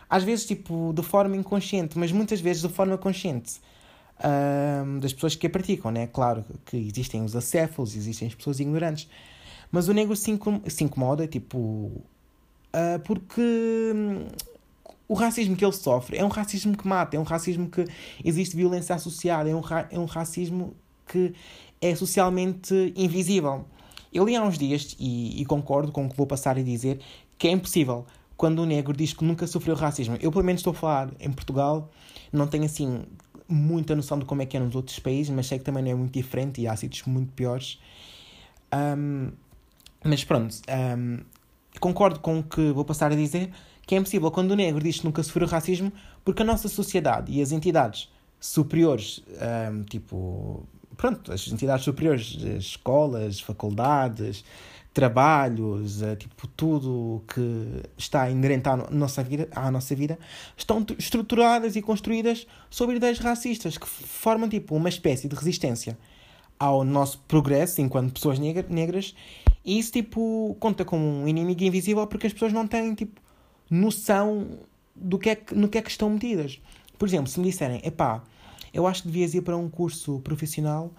às 0.09 0.23
vezes 0.23 0.47
tipo 0.47 0.93
de 0.95 1.03
forma 1.03 1.37
inconsciente, 1.37 1.99
mas 1.99 2.13
muitas 2.13 2.41
vezes 2.41 2.63
de 2.63 2.69
forma 2.69 2.97
consciente. 2.97 3.61
das 5.01 5.13
pessoas 5.13 5.35
que 5.35 5.49
a 5.49 5.51
praticam, 5.51 5.91
né? 5.91 6.07
Claro 6.07 6.45
que 6.65 6.77
existem 6.77 7.25
os 7.25 7.35
acéfalos, 7.35 7.97
existem 7.97 8.29
as 8.29 8.35
pessoas 8.35 8.61
ignorantes, 8.61 9.09
mas 9.73 9.89
o 9.89 9.93
negro 9.93 10.15
se, 10.15 10.31
incomoda, 10.31 11.27
tipo, 11.27 11.59
uh, 11.59 13.01
porque 13.05 13.41
hum, 13.93 14.29
o 15.09 15.15
racismo 15.15 15.57
que 15.57 15.65
ele 15.65 15.73
sofre 15.73 16.17
é 16.17 16.25
um 16.25 16.29
racismo 16.29 16.77
que 16.77 16.87
mata, 16.87 17.17
é 17.17 17.21
um 17.21 17.25
racismo 17.25 17.69
que 17.69 17.85
existe 18.25 18.55
violência 18.55 18.95
associada, 18.95 19.51
é 19.51 19.57
um, 19.57 19.63
é 19.91 19.99
um 19.99 20.05
racismo 20.05 20.75
que 21.13 21.35
é 21.81 21.95
socialmente 21.95 22.93
invisível. 22.97 23.67
Eu 24.13 24.25
li 24.25 24.35
há 24.35 24.43
uns 24.43 24.57
dias, 24.57 24.97
e, 24.99 25.41
e, 25.41 25.45
concordo 25.45 25.93
com 25.93 26.07
o 26.07 26.09
que 26.09 26.17
vou 26.17 26.27
passar 26.27 26.57
a 26.57 26.63
dizer, 26.63 27.01
que 27.39 27.49
é 27.49 27.51
impossível 27.51 28.07
quando 28.37 28.61
o 28.61 28.67
negro 28.67 28.97
diz 28.97 29.13
que 29.13 29.25
nunca 29.25 29.47
sofreu 29.47 29.75
racismo. 29.75 30.17
Eu, 30.21 30.31
pelo 30.31 30.45
menos, 30.45 30.61
estou 30.61 30.73
a 30.73 30.75
falar 30.75 31.11
em 31.21 31.31
Portugal, 31.31 31.91
não 32.33 32.47
tenho 32.47 32.65
assim 32.65 33.05
muita 33.49 33.95
noção 33.95 34.19
de 34.19 34.25
como 34.25 34.43
é 34.43 34.47
que 34.47 34.57
é 34.57 34.61
nos 34.61 34.75
outros 34.75 34.99
países, 34.99 35.35
mas 35.35 35.47
sei 35.47 35.59
que 35.59 35.65
também 35.65 35.83
não 35.83 35.91
é 35.91 35.95
muito 35.95 36.13
diferente 36.13 36.61
e 36.61 36.67
há 36.67 36.75
sítios 36.77 37.07
muito 37.07 37.33
piores. 37.33 37.79
Um, 38.75 39.31
mas 40.05 40.25
pronto, 40.25 40.57
um, 40.99 41.19
concordo 41.79 42.21
com 42.21 42.41
o 42.41 42.43
que 42.43 42.73
vou 42.73 42.85
passar 42.85 43.13
a 43.13 43.15
dizer, 43.15 43.51
que 43.87 43.95
é 43.95 43.99
impossível 43.99 44.31
quando 44.31 44.53
o 44.53 44.57
negro 44.57 44.83
diz 44.83 44.99
que 45.01 45.05
nunca 45.05 45.23
sofreu 45.23 45.47
racismo, 45.47 45.93
porque 46.25 46.43
a 46.43 46.45
nossa 46.45 46.69
sociedade 46.69 47.31
e 47.33 47.43
as 47.43 47.53
entidades 47.53 48.11
superiores, 48.41 49.23
um, 49.71 49.85
tipo 49.85 50.67
pronto, 51.03 51.33
as 51.33 51.49
entidades 51.49 51.85
superiores, 51.85 52.39
as 52.45 52.63
escolas, 52.63 53.41
faculdades, 53.41 54.45
trabalhos, 54.95 56.01
uh, 56.01 56.15
tipo 56.15 56.47
tudo 56.47 57.25
que 57.27 57.83
está 57.99 58.31
inerente 58.31 58.69
à 58.69 58.77
nossa 58.77 59.21
vida, 59.21 59.49
à 59.51 59.69
nossa 59.69 59.97
vida, 59.97 60.17
estão 60.57 60.87
estruturadas 60.97 61.75
e 61.75 61.83
construídas 61.83 62.47
sobre 62.71 62.99
ideias 62.99 63.19
racistas 63.19 63.77
que 63.77 63.85
formam 63.85 64.49
tipo 64.49 64.77
uma 64.77 64.89
espécie 64.89 65.27
de 65.27 65.35
resistência 65.35 65.99
ao 66.57 66.85
nosso 66.85 67.19
progresso 67.27 67.81
enquanto 67.81 68.13
pessoas 68.13 68.39
negras 68.39 69.13
e 69.65 69.81
isso 69.81 69.91
tipo 69.91 70.57
conta 70.61 70.85
como 70.85 71.05
um 71.05 71.27
inimigo 71.27 71.65
invisível 71.65 72.07
porque 72.07 72.29
as 72.29 72.33
pessoas 72.33 72.53
não 72.53 72.65
têm 72.65 72.95
tipo 72.95 73.21
noção 73.69 74.61
do 74.95 75.19
que 75.19 75.31
é 75.31 75.35
que, 75.35 75.53
no 75.53 75.69
que 75.69 75.79
é 75.79 75.83
que 75.83 75.91
estão 75.91 76.09
metidas. 76.09 76.61
Por 76.97 77.09
exemplo, 77.09 77.27
se 77.27 77.41
me 77.41 77.47
disserem, 77.51 77.81
epá, 77.85 78.23
eu 78.73 78.87
acho 78.87 79.03
que 79.03 79.09
devias 79.09 79.35
ir 79.35 79.43
para 79.43 79.57
um 79.57 79.69
curso 79.69 80.21
profissional 80.21 80.93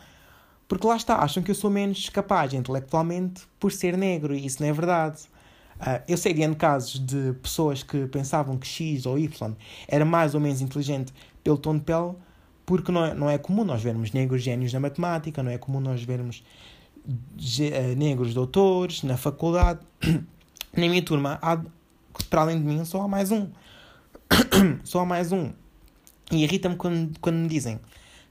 porque 0.67 0.87
lá 0.87 0.95
está, 0.95 1.17
acham 1.17 1.43
que 1.43 1.51
eu 1.51 1.55
sou 1.55 1.69
menos 1.69 2.09
capaz 2.09 2.51
intelectualmente 2.53 3.43
por 3.59 3.71
ser 3.71 3.97
negro 3.97 4.33
e 4.33 4.45
isso 4.45 4.61
não 4.61 4.69
é 4.69 4.73
verdade. 4.73 5.21
Uh, 5.75 6.01
eu 6.07 6.17
sei 6.17 6.33
de 6.33 6.55
casos 6.55 6.99
de 6.99 7.33
pessoas 7.41 7.83
que 7.83 8.07
pensavam 8.07 8.57
que 8.57 8.65
X 8.65 9.05
ou 9.05 9.19
Y 9.19 9.53
era 9.87 10.05
mais 10.05 10.33
ou 10.33 10.41
menos 10.41 10.61
inteligente 10.61 11.13
pelo 11.43 11.57
tom 11.57 11.75
de 11.75 11.83
pele, 11.83 12.13
porque 12.65 12.91
não 12.91 13.05
é, 13.05 13.13
não 13.13 13.29
é 13.29 13.37
comum 13.37 13.63
nós 13.63 13.83
vermos 13.83 14.11
negros 14.13 14.41
génios 14.41 14.71
na 14.73 14.79
matemática, 14.79 15.43
não 15.43 15.51
é 15.51 15.59
comum 15.59 15.79
nós 15.79 16.01
vermos 16.01 16.43
uh, 17.05 17.95
negros 17.97 18.33
doutores 18.33 19.03
na 19.03 19.17
faculdade. 19.17 19.79
na 20.75 20.87
minha 20.87 21.03
turma, 21.03 21.37
há, 21.39 21.61
para 22.31 22.41
além 22.41 22.57
de 22.57 22.65
mim, 22.65 22.83
só 22.85 23.01
há 23.01 23.07
mais 23.07 23.29
um. 23.29 23.47
só 24.83 25.01
há 25.01 25.05
mais 25.05 25.31
um. 25.31 25.51
E 26.33 26.43
irrita-me 26.43 26.75
quando, 26.75 27.17
quando 27.19 27.35
me 27.35 27.47
dizem 27.47 27.79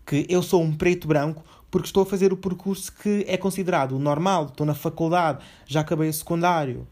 que 0.04 0.26
eu 0.28 0.42
sou 0.42 0.61
um 0.61 0.75
preto 0.75 1.06
branco 1.06 1.44
porque 1.71 1.87
estou 1.87 2.02
a 2.02 2.06
fazer 2.06 2.32
o 2.32 2.37
percurso 2.37 2.92
que 2.92 3.25
é 3.28 3.37
considerado 3.37 3.99
normal, 3.99 4.47
estou 4.47 4.66
na 4.66 4.75
faculdade, 4.75 5.42
já 5.66 5.80
acabei 5.80 6.09
o 6.09 6.12
secundário, 6.12 6.87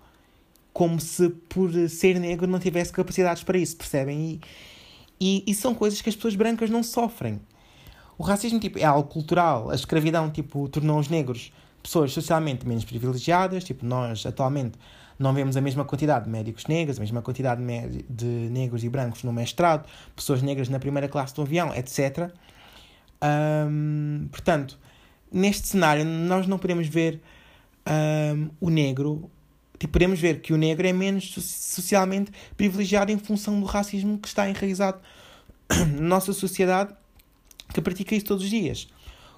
como 0.72 0.98
se 1.00 1.28
por 1.28 1.70
ser 1.88 2.18
negro 2.18 2.46
não 2.46 2.58
tivesse 2.58 2.92
capacidades 2.92 3.42
para 3.42 3.58
isso, 3.58 3.76
percebem? 3.76 4.40
E, 5.20 5.44
e, 5.44 5.50
e 5.50 5.54
são 5.54 5.74
coisas 5.74 6.00
que 6.00 6.08
as 6.08 6.14
pessoas 6.14 6.36
brancas 6.36 6.70
não 6.70 6.82
sofrem. 6.82 7.40
O 8.16 8.22
racismo 8.22 8.60
tipo, 8.60 8.78
é 8.78 8.84
algo 8.84 9.08
cultural, 9.08 9.70
a 9.70 9.74
escravidão 9.74 10.30
tipo, 10.30 10.68
tornou 10.68 10.98
os 10.98 11.08
negros 11.08 11.52
pessoas 11.82 12.12
socialmente 12.12 12.66
menos 12.66 12.84
privilegiadas, 12.84 13.64
tipo, 13.64 13.84
nós 13.84 14.24
atualmente 14.24 14.78
não 15.20 15.34
vemos 15.34 15.56
a 15.56 15.60
mesma 15.60 15.84
quantidade 15.84 16.24
de 16.24 16.30
médicos 16.30 16.66
negros, 16.66 16.96
a 16.96 17.00
mesma 17.00 17.20
quantidade 17.20 17.60
de 18.08 18.26
negros 18.50 18.82
e 18.82 18.88
brancos 18.88 19.22
no 19.22 19.32
mestrado, 19.32 19.86
pessoas 20.16 20.40
negras 20.40 20.70
na 20.70 20.78
primeira 20.78 21.08
classe 21.08 21.34
do 21.34 21.42
avião, 21.42 21.74
etc. 21.74 22.32
Um, 23.22 24.28
portanto, 24.30 24.78
neste 25.30 25.68
cenário, 25.68 26.06
nós 26.06 26.46
não 26.46 26.58
podemos 26.58 26.88
ver 26.88 27.20
um, 27.86 28.48
o 28.60 28.70
negro. 28.70 29.30
Tipo, 29.78 29.92
podemos 29.92 30.18
ver 30.18 30.40
que 30.40 30.54
o 30.54 30.56
negro 30.56 30.86
é 30.86 30.92
menos 30.92 31.34
socialmente 31.34 32.32
privilegiado 32.56 33.12
em 33.12 33.18
função 33.18 33.60
do 33.60 33.66
racismo 33.66 34.18
que 34.18 34.28
está 34.28 34.48
enraizado 34.48 35.00
na 35.68 36.00
nossa 36.00 36.32
sociedade 36.32 36.94
que 37.74 37.80
pratica 37.82 38.14
isso 38.14 38.24
todos 38.24 38.44
os 38.44 38.50
dias. 38.50 38.88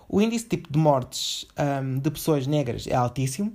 O 0.08 0.20
índice 0.20 0.46
tipo 0.46 0.72
de 0.72 0.78
mortes 0.78 1.46
um, 1.58 1.98
de 1.98 2.10
pessoas 2.10 2.46
negras 2.46 2.86
é 2.86 2.94
altíssimo, 2.94 3.52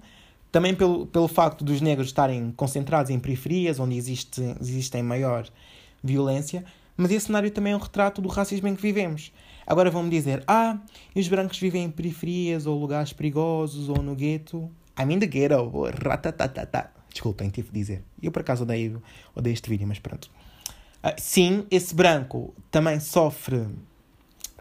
também 0.52 0.74
pelo, 0.74 1.06
pelo 1.06 1.28
facto 1.28 1.64
dos 1.64 1.82
negros 1.82 2.08
estarem 2.08 2.52
concentrados 2.56 3.10
em 3.12 3.20
periferias, 3.20 3.80
onde 3.80 3.96
existe, 3.96 4.42
existem 4.62 5.04
maior 5.04 5.48
violência, 6.04 6.64
mas 6.96 7.12
esse 7.12 7.28
cenário 7.28 7.52
também 7.52 7.74
é 7.74 7.76
um 7.76 7.80
retrato 7.80 8.22
do 8.22 8.30
racismo 8.30 8.68
em 8.68 8.76
que 8.76 8.82
vivemos. 8.82 9.32
Agora 9.66 9.92
vão-me 9.92 10.10
dizer, 10.10 10.44
ah, 10.48 10.80
e 11.16 11.20
os 11.20 11.28
brancos 11.28 11.60
vivem 11.60 11.84
em 11.84 11.92
periferias 11.92 12.66
ou 12.66 12.80
lugares 12.80 13.12
perigosos 13.12 13.90
ou 13.90 14.02
no 14.02 14.16
gueto. 14.16 14.72
I'm 14.98 15.14
in 15.14 15.20
the 15.20 15.28
ghetto, 15.28 15.84
ratatatata. 16.04 16.90
Desculpem, 17.12 17.50
tive 17.50 17.68
de 17.70 17.74
dizer. 17.74 18.04
Eu 18.22 18.32
por 18.32 18.42
acaso 18.42 18.64
odeio, 18.64 19.02
odeio 19.36 19.54
este 19.54 19.70
vídeo, 19.70 19.88
mas 19.88 20.00
pronto. 20.00 20.32
Uh, 21.04 21.14
sim, 21.18 21.66
esse 21.70 21.94
branco 21.94 22.54
também 22.72 23.00
sofre, 23.00 23.68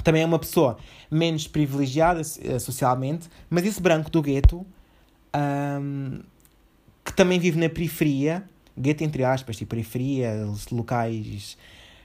também 0.02 0.22
é 0.22 0.26
uma 0.26 0.38
pessoa 0.38 0.76
menos 1.10 1.46
privilegiada 1.46 2.20
uh, 2.20 2.60
socialmente, 2.60 3.28
mas 3.48 3.64
esse 3.64 3.80
branco 3.80 4.10
do 4.10 4.20
gueto, 4.20 4.66
um, 5.36 6.20
que 7.04 7.12
também 7.12 7.38
vive 7.38 7.58
na 7.58 7.68
periferia, 7.68 8.48
gueto 8.76 9.04
entre 9.04 9.24
aspas, 9.24 9.56
tipo 9.56 9.70
periferia, 9.70 10.46
locais 10.70 11.56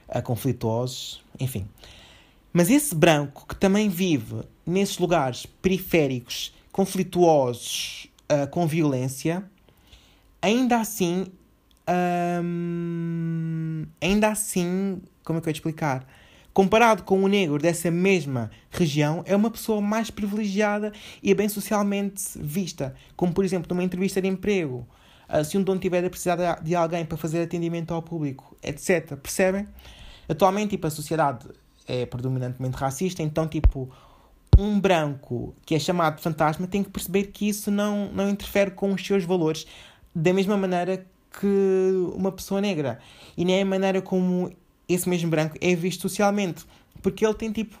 uh, 0.08 0.22
conflituosos, 0.22 1.24
enfim. 1.40 1.66
Mas 2.52 2.68
esse 2.70 2.94
branco 2.94 3.46
que 3.48 3.56
também 3.56 3.88
vive 3.88 4.42
nesses 4.66 4.98
lugares 4.98 5.46
periféricos, 5.46 6.54
conflituosos, 6.70 8.08
uh, 8.30 8.46
com 8.48 8.66
violência, 8.66 9.44
ainda 10.40 10.80
assim, 10.80 11.26
um, 12.42 13.86
ainda 14.00 14.28
assim, 14.28 15.00
como 15.24 15.38
é 15.38 15.42
que 15.42 15.48
eu 15.48 15.50
ia 15.50 15.54
explicar? 15.54 16.06
Comparado 16.52 17.02
com 17.02 17.22
o 17.22 17.28
negro 17.28 17.58
dessa 17.58 17.90
mesma 17.90 18.50
região, 18.70 19.22
é 19.26 19.34
uma 19.34 19.50
pessoa 19.50 19.80
mais 19.80 20.10
privilegiada 20.10 20.92
e 21.22 21.30
é 21.30 21.34
bem 21.34 21.48
socialmente 21.48 22.22
vista. 22.36 22.94
Como, 23.16 23.32
por 23.32 23.44
exemplo, 23.44 23.66
numa 23.70 23.82
entrevista 23.82 24.20
de 24.20 24.28
emprego. 24.28 24.86
Uh, 25.28 25.42
se 25.44 25.56
um 25.56 25.62
dono 25.62 25.80
tiver 25.80 26.04
a 26.04 26.10
precisar 26.10 26.60
de 26.60 26.74
alguém 26.74 27.06
para 27.06 27.16
fazer 27.16 27.42
atendimento 27.42 27.94
ao 27.94 28.02
público, 28.02 28.54
etc. 28.62 29.16
Percebem? 29.16 29.66
Atualmente, 30.28 30.70
tipo, 30.70 30.86
a 30.86 30.90
sociedade 30.90 31.46
é 31.88 32.04
predominantemente 32.04 32.76
racista, 32.76 33.22
então, 33.22 33.48
tipo, 33.48 33.90
um 34.58 34.78
branco 34.78 35.54
que 35.64 35.74
é 35.74 35.78
chamado 35.78 36.16
de 36.16 36.22
fantasma 36.22 36.66
tem 36.66 36.82
que 36.82 36.90
perceber 36.90 37.24
que 37.24 37.48
isso 37.48 37.70
não, 37.70 38.10
não 38.12 38.28
interfere 38.28 38.72
com 38.72 38.92
os 38.92 39.04
seus 39.04 39.24
valores 39.24 39.66
da 40.14 40.32
mesma 40.34 40.56
maneira 40.58 41.06
que 41.40 41.92
uma 42.14 42.30
pessoa 42.30 42.60
negra. 42.60 42.98
E 43.36 43.44
nem 43.44 43.62
a 43.62 43.64
maneira 43.64 44.02
como 44.02 44.52
esse 44.94 45.08
mesmo 45.08 45.30
branco 45.30 45.56
é 45.60 45.74
visto 45.74 46.02
socialmente. 46.02 46.64
Porque 47.00 47.24
ele 47.24 47.34
tem 47.34 47.52
tipo. 47.52 47.76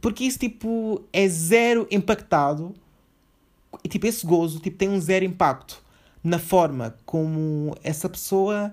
Porque 0.00 0.24
isso 0.24 0.38
tipo 0.38 1.02
é 1.12 1.28
zero 1.28 1.86
impactado. 1.90 2.74
E 3.82 3.88
tipo, 3.88 4.06
esse 4.06 4.26
gozo 4.26 4.60
tipo, 4.60 4.76
tem 4.76 4.88
um 4.88 5.00
zero 5.00 5.24
impacto 5.24 5.82
na 6.22 6.38
forma 6.38 6.94
como 7.04 7.74
essa 7.82 8.08
pessoa 8.08 8.72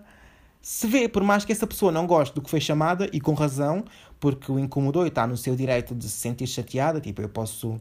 se 0.62 0.88
vê, 0.88 1.08
por 1.08 1.24
mais 1.24 1.46
que 1.46 1.52
essa 1.52 1.66
pessoa 1.66 1.92
não 1.92 2.06
goste 2.06 2.36
do 2.36 2.42
que 2.42 2.50
foi 2.50 2.60
chamada, 2.60 3.10
e 3.14 3.20
com 3.20 3.34
razão, 3.34 3.84
porque 4.20 4.52
o 4.52 4.60
incomodou 4.60 5.06
e 5.06 5.08
está 5.08 5.26
no 5.26 5.38
seu 5.38 5.56
direito 5.56 5.96
de 5.96 6.06
se 6.06 6.20
sentir 6.20 6.48
chateada, 6.48 7.00
tipo, 7.00 7.22
eu 7.22 7.30
posso 7.30 7.80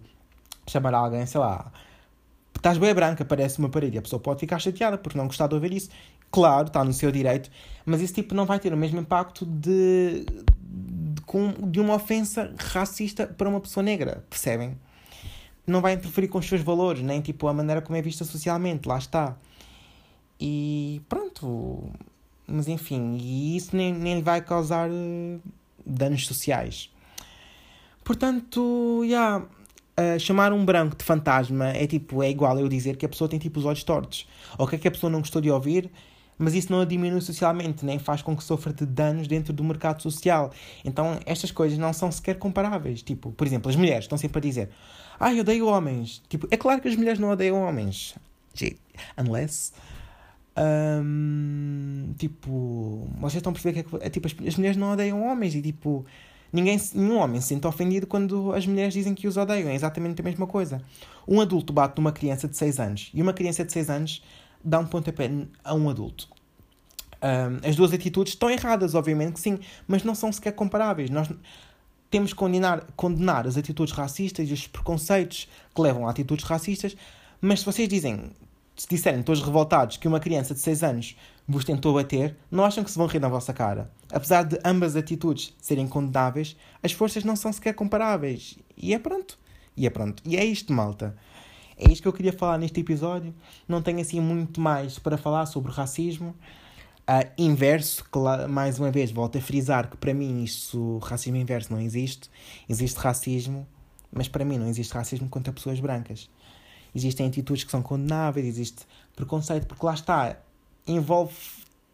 chamar 0.66 0.94
alguém, 0.94 1.26
sei 1.26 1.40
lá, 1.40 1.72
estás 2.54 2.78
bem 2.78 2.94
branca, 2.94 3.24
parece 3.24 3.58
uma 3.58 3.68
parede, 3.68 3.98
a 3.98 4.02
pessoa 4.02 4.20
pode 4.20 4.40
ficar 4.40 4.58
chateada 4.58 4.96
porque 4.96 5.18
não 5.18 5.26
gostar 5.26 5.48
de 5.48 5.54
ouvir 5.54 5.72
isso. 5.72 5.90
Claro, 6.30 6.68
está 6.68 6.84
no 6.84 6.92
seu 6.92 7.10
direito, 7.10 7.50
mas 7.84 8.02
esse 8.02 8.12
tipo 8.12 8.34
não 8.34 8.44
vai 8.44 8.58
ter 8.58 8.72
o 8.72 8.76
mesmo 8.76 9.00
impacto 9.00 9.46
de, 9.46 10.26
de, 10.26 11.70
de 11.70 11.80
uma 11.80 11.94
ofensa 11.94 12.54
racista 12.58 13.26
para 13.26 13.48
uma 13.48 13.60
pessoa 13.60 13.82
negra, 13.82 14.24
percebem? 14.28 14.78
Não 15.66 15.80
vai 15.80 15.94
interferir 15.94 16.28
com 16.28 16.38
os 16.38 16.46
seus 16.46 16.60
valores, 16.60 17.02
nem 17.02 17.20
tipo 17.20 17.46
a 17.48 17.52
maneira 17.52 17.80
como 17.80 17.96
é 17.96 18.02
vista 18.02 18.24
socialmente, 18.24 18.88
lá 18.88 18.98
está. 18.98 19.36
E 20.40 21.02
pronto, 21.08 21.90
mas 22.46 22.68
enfim, 22.68 23.16
e 23.20 23.56
isso 23.56 23.76
nem, 23.76 23.92
nem 23.92 24.16
lhe 24.16 24.22
vai 24.22 24.40
causar 24.40 24.88
uh, 24.88 25.40
danos 25.84 26.26
sociais. 26.26 26.90
Portanto, 28.04 29.02
yeah, 29.04 29.44
uh, 29.44 30.18
chamar 30.18 30.52
um 30.52 30.64
branco 30.64 30.96
de 30.96 31.04
fantasma 31.04 31.68
é 31.68 31.86
tipo, 31.86 32.22
é 32.22 32.30
igual 32.30 32.58
eu 32.58 32.68
dizer 32.68 32.96
que 32.96 33.04
a 33.04 33.08
pessoa 33.08 33.28
tem 33.28 33.38
tipo 33.38 33.58
os 33.58 33.66
olhos 33.66 33.82
tortos. 33.82 34.26
Ou 34.56 34.66
que, 34.66 34.76
é 34.76 34.78
que 34.78 34.88
a 34.88 34.90
pessoa 34.90 35.10
não 35.10 35.18
gostou 35.18 35.42
de 35.42 35.50
ouvir, 35.50 35.90
mas 36.38 36.54
isso 36.54 36.70
não 36.70 36.80
a 36.80 36.84
diminui 36.84 37.20
socialmente, 37.20 37.84
nem 37.84 37.98
faz 37.98 38.22
com 38.22 38.36
que 38.36 38.44
sofra 38.44 38.72
de 38.72 38.86
danos 38.86 39.26
dentro 39.26 39.52
do 39.52 39.64
mercado 39.64 40.00
social. 40.00 40.52
Então, 40.84 41.18
estas 41.26 41.50
coisas 41.50 41.76
não 41.76 41.92
são 41.92 42.10
sequer 42.12 42.38
comparáveis. 42.38 43.02
Tipo, 43.02 43.32
por 43.32 43.46
exemplo, 43.46 43.68
as 43.68 43.76
mulheres 43.76 44.04
estão 44.04 44.16
sempre 44.16 44.38
a 44.38 44.40
dizer: 44.40 44.70
Ah, 45.18 45.34
eu 45.34 45.40
odeio 45.40 45.66
homens. 45.66 46.22
Tipo, 46.28 46.46
é 46.50 46.56
claro 46.56 46.80
que 46.80 46.88
as 46.88 46.96
mulheres 46.96 47.18
não 47.18 47.30
odeiam 47.30 47.60
homens. 47.60 48.14
Unless 49.16 49.72
um, 50.58 52.14
tipo, 52.18 53.08
vocês 53.20 53.36
estão 53.36 53.50
a 53.50 53.52
perceber 53.52 53.82
que 53.82 53.96
é, 53.96 54.06
é 54.06 54.10
tipo, 54.10 54.26
as, 54.26 54.34
as, 54.46 54.56
mulheres 54.56 54.76
não 54.76 54.92
odeiam 54.92 55.22
homens 55.22 55.54
e 55.54 55.62
tipo, 55.62 56.04
ninguém, 56.52 56.80
nenhum 56.94 57.18
homem 57.18 57.40
se 57.40 57.48
sente 57.48 57.66
ofendido 57.66 58.06
quando 58.06 58.52
as 58.52 58.66
mulheres 58.66 58.92
dizem 58.92 59.14
que 59.14 59.28
os 59.28 59.36
odeiam. 59.36 59.68
É 59.68 59.74
exatamente 59.74 60.20
a 60.20 60.24
mesma 60.24 60.46
coisa. 60.46 60.82
Um 61.26 61.40
adulto 61.40 61.72
bate 61.72 61.96
numa 61.98 62.10
criança 62.10 62.48
de 62.48 62.56
6 62.56 62.80
anos 62.80 63.10
e 63.14 63.22
uma 63.22 63.32
criança 63.32 63.64
de 63.64 63.72
6 63.72 63.90
anos 63.90 64.22
dá 64.62 64.78
um 64.78 64.86
pontapé 64.86 65.30
a 65.64 65.74
um 65.74 65.88
adulto. 65.88 66.28
Um, 67.22 67.68
as 67.68 67.74
duas 67.74 67.92
atitudes 67.92 68.34
estão 68.34 68.48
erradas, 68.48 68.94
obviamente 68.94 69.34
que 69.34 69.40
sim, 69.40 69.58
mas 69.86 70.04
não 70.04 70.14
são 70.14 70.32
sequer 70.32 70.52
comparáveis. 70.52 71.10
Nós 71.10 71.28
temos 72.10 72.32
que 72.32 72.38
condenar, 72.38 72.84
condenar 72.96 73.46
as 73.46 73.56
atitudes 73.56 73.92
racistas 73.92 74.48
e 74.48 74.52
os 74.52 74.66
preconceitos 74.66 75.48
que 75.74 75.80
levam 75.80 76.06
a 76.06 76.10
atitudes 76.10 76.44
racistas, 76.44 76.96
mas 77.40 77.60
se 77.60 77.66
vocês 77.66 77.88
dizem 77.88 78.30
se 78.78 78.86
disserem 78.88 79.22
todos 79.24 79.42
revoltados 79.42 79.96
que 79.96 80.06
uma 80.06 80.20
criança 80.20 80.54
de 80.54 80.60
6 80.60 80.84
anos 80.84 81.16
vos 81.48 81.64
tentou 81.64 81.94
bater, 81.94 82.36
não 82.48 82.64
acham 82.64 82.84
que 82.84 82.90
se 82.90 82.96
vão 82.96 83.08
rir 83.08 83.18
na 83.18 83.28
vossa 83.28 83.52
cara. 83.52 83.90
Apesar 84.12 84.44
de 84.44 84.56
ambas 84.64 84.94
atitudes 84.94 85.52
serem 85.60 85.88
condenáveis, 85.88 86.56
as 86.80 86.92
forças 86.92 87.24
não 87.24 87.34
são 87.34 87.52
sequer 87.52 87.74
comparáveis. 87.74 88.56
E 88.76 88.94
é 88.94 88.98
pronto. 88.98 89.36
E 89.76 89.84
é 89.86 89.90
pronto. 89.90 90.22
E 90.24 90.36
é 90.36 90.44
isto, 90.44 90.72
malta. 90.72 91.16
É 91.78 91.90
isto 91.90 92.02
que 92.02 92.08
eu 92.08 92.12
queria 92.12 92.32
falar 92.32 92.58
neste 92.58 92.80
episódio. 92.80 93.32
Não 93.68 93.80
tenho 93.80 94.00
assim 94.00 94.20
muito 94.20 94.60
mais 94.60 94.98
para 94.98 95.16
falar 95.16 95.46
sobre 95.46 95.70
racismo. 95.70 96.34
Uh, 97.08 97.30
inverso, 97.38 98.04
lá, 98.14 98.48
mais 98.48 98.78
uma 98.78 98.90
vez 98.90 99.10
volto 99.10 99.38
a 99.38 99.40
frisar 99.40 99.88
que 99.88 99.96
para 99.96 100.12
mim 100.12 100.42
isso, 100.42 100.98
racismo 100.98 101.36
inverso 101.36 101.72
não 101.72 101.80
existe. 101.80 102.28
Existe 102.68 102.96
racismo, 102.98 103.66
mas 104.12 104.28
para 104.28 104.44
mim 104.44 104.58
não 104.58 104.66
existe 104.66 104.92
racismo 104.92 105.28
contra 105.28 105.52
pessoas 105.52 105.78
brancas. 105.78 106.28
Existem 106.94 107.28
atitudes 107.28 107.64
que 107.64 107.70
são 107.70 107.80
condenáveis, 107.80 108.46
existe 108.46 108.84
preconceito, 109.14 109.66
porque 109.66 109.86
lá 109.86 109.94
está, 109.94 110.36
envolve 110.86 111.34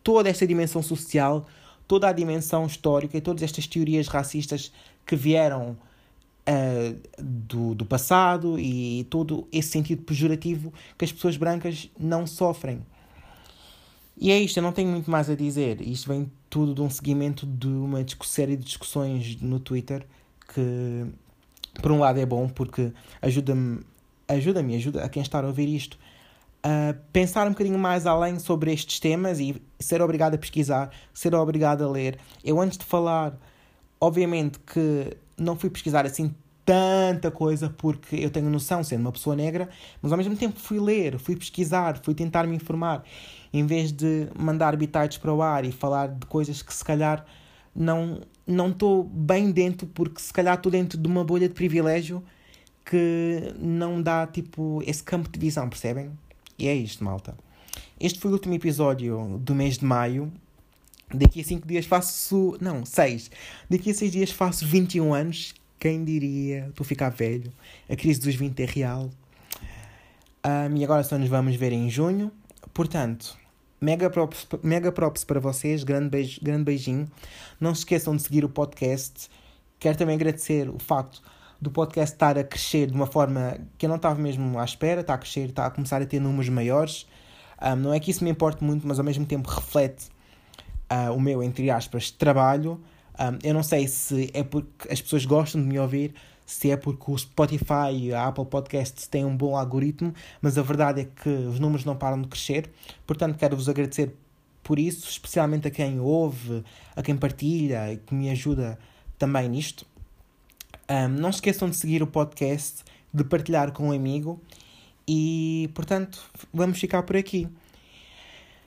toda 0.03 0.29
esta 0.29 0.47
dimensão 0.47 0.83
social, 0.83 1.47
toda 1.87 2.09
a 2.09 2.13
dimensão 2.13 2.67
histórica 2.67 3.17
e 3.17 3.21
todas 3.21 3.43
estas 3.43 3.67
teorias 3.67 4.09
racistas 4.09 4.73
que 5.05 5.15
vieram 5.15 5.77
uh, 6.49 7.23
do, 7.23 7.75
do 7.75 7.85
passado 7.85 8.59
e 8.59 9.05
todo 9.11 9.47
esse 9.53 9.69
sentido 9.69 10.03
pejorativo 10.03 10.73
que 10.97 11.05
as 11.05 11.13
pessoas 11.13 11.37
brancas 11.37 11.91
não 11.99 12.27
sofrem. 12.27 12.85
E 14.17 14.31
é 14.31 14.39
isto, 14.39 14.59
eu 14.59 14.63
não 14.63 14.73
tenho 14.73 14.91
muito 14.91 15.11
mais 15.11 15.29
a 15.29 15.35
dizer. 15.35 15.81
Isto 15.81 16.09
vem 16.09 16.31
tudo 16.49 16.75
de 16.75 16.81
um 16.81 16.89
seguimento 16.91 17.47
de 17.47 17.67
uma 17.67 18.05
série 18.23 18.57
de 18.57 18.65
discussões 18.65 19.41
no 19.41 19.59
Twitter 19.59 20.07
que, 20.55 21.07
por 21.83 21.91
um 21.91 21.99
lado, 21.99 22.21
é 22.21 22.27
bom 22.27 22.49
porque 22.49 22.93
ajuda-me, 23.21 23.81
ajuda-me, 24.29 24.77
ajuda 24.77 25.05
a 25.05 25.09
quem 25.09 25.23
está 25.23 25.41
a 25.41 25.47
ouvir 25.47 25.69
isto 25.69 25.99
a 26.65 26.95
pensar 27.13 27.47
um 27.47 27.51
bocadinho 27.51 27.79
mais 27.79 28.07
além 28.07 28.39
sobre 28.39 28.73
estes 28.73 28.99
temas 28.99 29.39
e 29.39 29.61
ser 29.79 30.01
obrigado 30.01 30.35
a 30.35 30.39
pesquisar, 30.39 30.91
ser 31.13 31.35
obrigado 31.35 31.85
a 31.85 31.91
ler. 31.91 32.19
Eu, 32.43 32.59
antes 32.59 32.79
de 32.79 32.87
falar, 32.87 33.39
obviamente 34.01 34.59
que 34.61 35.15
não 35.39 35.57
fui 35.57 35.71
pesquisar 35.71 36.07
assim 36.07 36.35
tanta 36.65 37.31
coisa 37.31 37.69
porque 37.69 38.17
eu 38.17 38.31
tenho 38.31 38.49
noção, 38.49 38.83
sendo 38.83 39.03
uma 39.03 39.13
pessoa 39.13 39.37
negra, 39.37 39.69
mas 40.01 40.13
ao 40.13 40.19
mesmo 40.19 40.35
tempo 40.37 40.59
fui 40.59 40.81
ler, 40.81 41.19
fui 41.19 41.37
pesquisar, 41.37 42.01
fui 42.03 42.15
tentar 42.15 42.47
me 42.47 42.57
informar, 42.57 43.05
em 43.53 43.67
vez 43.67 43.93
de 43.93 44.29
mandar 44.39 44.77
bitites 44.77 45.19
para 45.19 45.33
o 45.33 45.43
ar 45.43 45.65
e 45.65 45.73
falar 45.73 46.09
de 46.09 46.27
coisas 46.27 46.63
que 46.63 46.73
se 46.73 46.85
calhar 46.85 47.25
não 47.75 48.21
não 48.47 48.69
estou 48.69 49.05
bem 49.05 49.51
dentro 49.51 49.87
porque 49.87 50.21
se 50.21 50.33
calhar 50.33 50.55
estou 50.55 50.71
dentro 50.71 50.99
de 50.99 51.09
uma 51.09 51.25
bolha 51.25 51.49
de 51.49 51.55
privilégio 51.55 52.23
que 52.85 53.55
não 53.59 54.03
dá 54.03 54.27
tipo 54.27 54.83
esse 54.87 55.03
campo 55.03 55.31
de 55.31 55.39
visão, 55.39 55.69
percebem? 55.69 56.11
E 56.59 56.69
é 56.69 56.75
isto, 56.75 57.03
malta. 57.03 57.35
Este 57.99 58.21
foi 58.21 58.31
o 58.31 58.35
último 58.35 58.55
episódio 58.55 59.39
do 59.41 59.55
mês 59.55 59.79
de 59.79 59.85
maio. 59.85 60.31
Daqui 61.15 61.41
a 61.41 61.45
5 61.45 61.67
dias 61.67 61.87
faço. 61.87 62.57
Não, 62.61 62.85
6. 62.85 63.31
Daqui 63.71 63.91
a 63.91 63.95
6 63.95 64.13
dias 64.13 64.31
faço 64.31 64.67
21 64.67 65.15
anos. 65.15 65.55
Quem 65.79 66.05
diria? 66.05 66.67
Estou 66.69 66.85
a 66.85 66.87
ficar 66.87 67.11
velho. 67.11 67.53
A 67.89 67.97
crise 67.97 68.21
dos 68.21 68.35
20 68.35 68.61
é 68.61 68.67
real. 68.67 69.11
Um, 70.45 70.77
e 70.77 70.85
agora 70.85 71.03
só 71.03 71.19
nos 71.19 71.29
vamos 71.29 71.57
ver 71.57 71.73
em 71.73 71.89
junho. 71.89 72.31
Portanto, 72.73 73.37
mega 73.81 74.11
props, 74.11 74.47
mega 74.63 74.91
props 74.91 75.25
para 75.25 75.41
vocês. 75.41 75.85
Grande, 75.85 76.09
beijo, 76.09 76.41
grande 76.43 76.65
beijinho. 76.65 77.11
Não 77.61 77.75
se 77.75 77.81
esqueçam 77.81 78.17
de 78.17 78.23
seguir 78.23 78.45
o 78.45 78.49
podcast. 78.49 79.29
Quero 79.79 79.97
também 79.99 80.15
agradecer 80.15 80.69
o 80.69 80.79
facto 80.79 81.23
do 81.61 81.71
podcast 81.71 82.15
estar 82.15 82.39
a 82.39 82.45
crescer 82.45 82.89
de 82.89 82.95
uma 82.95 83.07
forma 83.07 83.59
que 83.79 83.87
eu 83.87 83.89
não 83.89 83.97
estava 83.97 84.21
mesmo 84.21 84.59
à 84.59 84.65
espera. 84.65 85.01
Está 85.01 85.15
a 85.15 85.19
crescer, 85.19 85.49
está 85.49 85.67
a 85.67 85.71
começar 85.71 86.01
a 86.01 86.07
ter 86.07 86.21
números 86.21 86.49
maiores. 86.49 87.07
Um, 87.61 87.77
não 87.77 87.95
é 87.95 88.01
que 88.01 88.11
isso 88.11 88.25
me 88.25 88.31
importe 88.31 88.63
muito, 88.63 88.87
mas 88.87 88.99
ao 88.99 89.05
mesmo 89.05 89.25
tempo 89.25 89.49
reflete 89.49 90.14
uh, 90.95 91.13
o 91.13 91.21
meu, 91.21 91.43
entre 91.43 91.71
aspas, 91.71 92.11
trabalho. 92.11 92.81
Um, 93.19 93.39
eu 93.43 93.55
não 93.55 93.63
sei 93.63 93.87
se 93.89 94.31
é 94.33 94.43
porque 94.43 94.93
as 94.93 95.01
pessoas 95.01 95.25
gostam 95.25 95.61
de 95.61 95.67
me 95.67 95.79
ouvir, 95.79 96.15
se 96.47 96.71
é 96.71 96.77
porque 96.77 97.11
o 97.11 97.17
Spotify 97.17 97.93
e 97.93 98.13
a 98.13 98.27
Apple 98.27 98.45
Podcasts 98.45 99.07
têm 99.07 99.25
um 99.25 99.37
bom 99.37 99.57
algoritmo, 99.57 100.13
mas 100.43 100.59
a 100.59 100.63
verdade 100.63 101.03
é 101.03 101.05
que 101.05 101.29
os 101.29 101.59
números 101.59 101.85
não 101.85 101.97
param 101.97 102.21
de 102.21 102.29
crescer. 102.29 102.71
Portanto, 103.07 103.39
quero-vos 103.39 103.69
agradecer 103.69 104.15
por 104.63 104.79
isso, 104.79 105.09
especialmente 105.09 105.69
a 105.69 105.71
quem 105.71 106.01
ouve, 106.01 106.65
a 106.97 107.03
quem 107.03 107.17
partilha 107.17 107.93
e 107.93 107.99
que 107.99 108.15
me 108.15 108.31
ajuda 108.31 108.79
também 109.19 109.49
nisto. 109.49 109.87
Um, 110.89 111.09
não 111.09 111.33
se 111.33 111.37
esqueçam 111.37 111.69
de 111.69 111.77
seguir 111.77 112.03
o 112.03 112.07
podcast, 112.07 112.83
de 113.13 113.25
partilhar 113.25 113.73
com 113.73 113.89
um 113.89 113.93
amigo 113.93 114.41
e, 115.07 115.71
portanto, 115.75 116.23
vamos 116.53 116.79
ficar 116.79 117.03
por 117.05 117.17
aqui. 117.17 117.49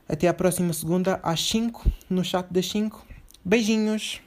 Até 0.10 0.28
a 0.28 0.34
próxima 0.34 0.72
segunda, 0.72 1.20
às 1.22 1.42
5, 1.42 1.92
no 2.10 2.24
chat 2.24 2.48
das 2.50 2.70
5. 2.70 3.06
Beijinhos! 3.44 4.22